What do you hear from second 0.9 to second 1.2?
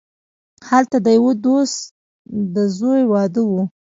د